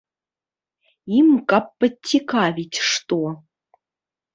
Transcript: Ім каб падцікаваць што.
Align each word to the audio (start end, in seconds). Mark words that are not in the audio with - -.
Ім 1.19 1.29
каб 1.53 1.65
падцікаваць 1.85 2.77
што. 2.91 3.25